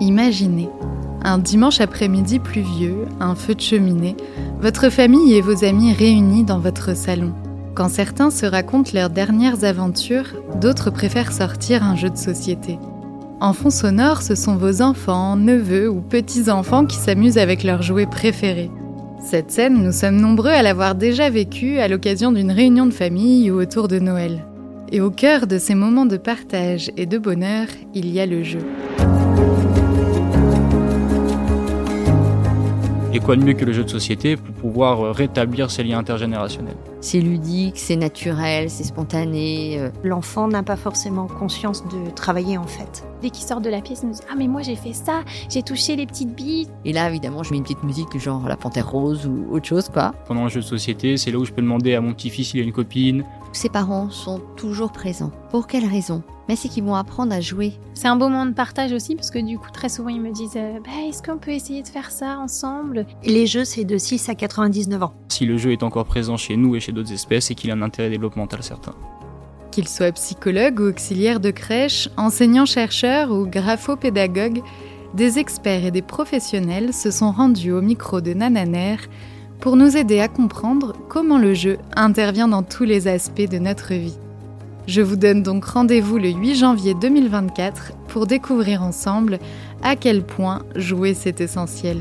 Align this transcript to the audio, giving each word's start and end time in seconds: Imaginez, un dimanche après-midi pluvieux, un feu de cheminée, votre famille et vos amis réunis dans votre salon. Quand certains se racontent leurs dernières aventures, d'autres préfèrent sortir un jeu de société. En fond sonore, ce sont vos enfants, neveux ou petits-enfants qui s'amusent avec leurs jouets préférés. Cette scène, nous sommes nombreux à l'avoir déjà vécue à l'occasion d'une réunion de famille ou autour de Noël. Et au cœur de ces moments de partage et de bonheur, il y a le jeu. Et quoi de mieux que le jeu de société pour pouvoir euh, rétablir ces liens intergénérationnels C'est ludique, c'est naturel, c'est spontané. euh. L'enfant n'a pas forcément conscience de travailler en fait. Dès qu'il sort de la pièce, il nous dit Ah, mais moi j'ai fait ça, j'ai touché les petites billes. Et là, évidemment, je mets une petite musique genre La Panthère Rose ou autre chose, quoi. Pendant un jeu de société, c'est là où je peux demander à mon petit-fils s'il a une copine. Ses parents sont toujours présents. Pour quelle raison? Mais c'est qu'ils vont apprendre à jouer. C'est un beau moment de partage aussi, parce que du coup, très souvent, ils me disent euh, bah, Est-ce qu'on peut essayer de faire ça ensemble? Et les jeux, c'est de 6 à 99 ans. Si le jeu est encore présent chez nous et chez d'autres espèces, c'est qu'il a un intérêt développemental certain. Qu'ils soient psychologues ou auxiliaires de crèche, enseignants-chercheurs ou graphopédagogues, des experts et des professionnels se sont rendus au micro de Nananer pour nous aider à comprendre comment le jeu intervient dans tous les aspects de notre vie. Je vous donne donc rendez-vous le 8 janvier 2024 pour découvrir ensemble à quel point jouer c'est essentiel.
Imaginez, 0.00 0.70
un 1.22 1.36
dimanche 1.36 1.82
après-midi 1.82 2.38
pluvieux, 2.38 3.04
un 3.20 3.34
feu 3.34 3.54
de 3.54 3.60
cheminée, 3.60 4.16
votre 4.62 4.88
famille 4.88 5.34
et 5.34 5.42
vos 5.42 5.62
amis 5.62 5.92
réunis 5.92 6.44
dans 6.44 6.58
votre 6.58 6.96
salon. 6.96 7.34
Quand 7.74 7.90
certains 7.90 8.30
se 8.30 8.46
racontent 8.46 8.92
leurs 8.94 9.10
dernières 9.10 9.64
aventures, 9.64 10.36
d'autres 10.58 10.90
préfèrent 10.90 11.32
sortir 11.32 11.84
un 11.84 11.96
jeu 11.96 12.08
de 12.08 12.16
société. 12.16 12.78
En 13.40 13.52
fond 13.52 13.68
sonore, 13.68 14.22
ce 14.22 14.34
sont 14.34 14.56
vos 14.56 14.80
enfants, 14.80 15.36
neveux 15.36 15.90
ou 15.90 16.00
petits-enfants 16.00 16.86
qui 16.86 16.96
s'amusent 16.96 17.38
avec 17.38 17.62
leurs 17.62 17.82
jouets 17.82 18.06
préférés. 18.06 18.70
Cette 19.22 19.50
scène, 19.50 19.82
nous 19.82 19.92
sommes 19.92 20.16
nombreux 20.16 20.50
à 20.50 20.62
l'avoir 20.62 20.94
déjà 20.94 21.28
vécue 21.28 21.78
à 21.78 21.88
l'occasion 21.88 22.32
d'une 22.32 22.52
réunion 22.52 22.86
de 22.86 22.92
famille 22.92 23.50
ou 23.50 23.60
autour 23.60 23.86
de 23.86 23.98
Noël. 23.98 24.46
Et 24.92 25.02
au 25.02 25.10
cœur 25.10 25.46
de 25.46 25.58
ces 25.58 25.74
moments 25.74 26.06
de 26.06 26.16
partage 26.16 26.90
et 26.96 27.04
de 27.04 27.18
bonheur, 27.18 27.66
il 27.94 28.10
y 28.10 28.18
a 28.18 28.26
le 28.26 28.42
jeu. 28.42 28.60
Et 33.12 33.18
quoi 33.18 33.34
de 33.34 33.42
mieux 33.42 33.54
que 33.54 33.64
le 33.64 33.72
jeu 33.72 33.82
de 33.82 33.88
société 33.90 34.36
pour 34.36 34.54
pouvoir 34.54 35.00
euh, 35.04 35.10
rétablir 35.10 35.68
ces 35.72 35.82
liens 35.82 35.98
intergénérationnels 35.98 36.76
C'est 37.00 37.20
ludique, 37.20 37.76
c'est 37.76 37.96
naturel, 37.96 38.70
c'est 38.70 38.84
spontané. 38.84 39.80
euh. 39.80 39.90
L'enfant 40.04 40.46
n'a 40.46 40.62
pas 40.62 40.76
forcément 40.76 41.26
conscience 41.26 41.82
de 41.88 42.08
travailler 42.14 42.56
en 42.56 42.68
fait. 42.68 43.02
Dès 43.20 43.30
qu'il 43.30 43.44
sort 43.44 43.60
de 43.60 43.68
la 43.68 43.80
pièce, 43.80 44.00
il 44.04 44.10
nous 44.10 44.14
dit 44.14 44.20
Ah, 44.30 44.34
mais 44.38 44.46
moi 44.46 44.62
j'ai 44.62 44.76
fait 44.76 44.92
ça, 44.92 45.22
j'ai 45.48 45.62
touché 45.64 45.96
les 45.96 46.06
petites 46.06 46.36
billes. 46.36 46.68
Et 46.84 46.92
là, 46.92 47.08
évidemment, 47.10 47.42
je 47.42 47.50
mets 47.50 47.56
une 47.56 47.64
petite 47.64 47.82
musique 47.82 48.16
genre 48.16 48.46
La 48.48 48.56
Panthère 48.56 48.88
Rose 48.88 49.26
ou 49.26 49.52
autre 49.52 49.66
chose, 49.66 49.88
quoi. 49.88 50.12
Pendant 50.28 50.44
un 50.44 50.48
jeu 50.48 50.60
de 50.60 50.64
société, 50.66 51.16
c'est 51.16 51.32
là 51.32 51.38
où 51.38 51.44
je 51.44 51.50
peux 51.52 51.62
demander 51.62 51.96
à 51.96 52.00
mon 52.00 52.12
petit-fils 52.14 52.50
s'il 52.50 52.60
a 52.60 52.62
une 52.62 52.72
copine. 52.72 53.24
Ses 53.52 53.68
parents 53.68 54.10
sont 54.10 54.40
toujours 54.56 54.92
présents. 54.92 55.32
Pour 55.50 55.66
quelle 55.66 55.84
raison? 55.84 56.22
Mais 56.48 56.56
c'est 56.56 56.68
qu'ils 56.68 56.84
vont 56.84 56.94
apprendre 56.94 57.32
à 57.32 57.40
jouer. 57.40 57.72
C'est 57.94 58.06
un 58.06 58.16
beau 58.16 58.28
moment 58.28 58.46
de 58.46 58.52
partage 58.52 58.92
aussi, 58.92 59.16
parce 59.16 59.30
que 59.30 59.38
du 59.38 59.58
coup, 59.58 59.70
très 59.72 59.88
souvent, 59.88 60.08
ils 60.08 60.20
me 60.20 60.32
disent 60.32 60.56
euh, 60.56 60.78
bah, 60.84 60.90
Est-ce 61.08 61.22
qu'on 61.22 61.38
peut 61.38 61.50
essayer 61.50 61.82
de 61.82 61.88
faire 61.88 62.10
ça 62.10 62.38
ensemble? 62.38 63.06
Et 63.24 63.32
les 63.32 63.46
jeux, 63.46 63.64
c'est 63.64 63.84
de 63.84 63.98
6 63.98 64.28
à 64.28 64.34
99 64.34 65.02
ans. 65.02 65.14
Si 65.28 65.46
le 65.46 65.56
jeu 65.56 65.72
est 65.72 65.82
encore 65.82 66.04
présent 66.04 66.36
chez 66.36 66.56
nous 66.56 66.76
et 66.76 66.80
chez 66.80 66.92
d'autres 66.92 67.12
espèces, 67.12 67.46
c'est 67.46 67.54
qu'il 67.54 67.70
a 67.70 67.74
un 67.74 67.82
intérêt 67.82 68.10
développemental 68.10 68.62
certain. 68.62 68.94
Qu'ils 69.72 69.88
soient 69.88 70.12
psychologues 70.12 70.80
ou 70.80 70.88
auxiliaires 70.88 71.40
de 71.40 71.50
crèche, 71.50 72.08
enseignants-chercheurs 72.16 73.30
ou 73.30 73.46
graphopédagogues, 73.46 74.62
des 75.14 75.40
experts 75.40 75.86
et 75.86 75.90
des 75.90 76.02
professionnels 76.02 76.92
se 76.92 77.10
sont 77.10 77.32
rendus 77.32 77.72
au 77.72 77.82
micro 77.82 78.20
de 78.20 78.32
Nananer 78.32 78.96
pour 79.60 79.76
nous 79.76 79.96
aider 79.96 80.20
à 80.20 80.28
comprendre 80.28 80.94
comment 81.08 81.38
le 81.38 81.54
jeu 81.54 81.78
intervient 81.94 82.48
dans 82.48 82.62
tous 82.62 82.84
les 82.84 83.08
aspects 83.08 83.48
de 83.48 83.58
notre 83.58 83.92
vie. 83.94 84.16
Je 84.86 85.02
vous 85.02 85.16
donne 85.16 85.42
donc 85.42 85.64
rendez-vous 85.66 86.18
le 86.18 86.30
8 86.30 86.54
janvier 86.54 86.94
2024 86.94 87.92
pour 88.08 88.26
découvrir 88.26 88.82
ensemble 88.82 89.38
à 89.82 89.96
quel 89.96 90.22
point 90.22 90.62
jouer 90.74 91.14
c'est 91.14 91.40
essentiel. 91.40 91.98